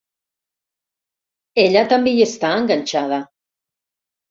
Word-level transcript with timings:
Ella 1.65 1.85
també 1.93 2.15
hi 2.15 2.25
està 2.29 2.53
enganxada. 2.65 3.23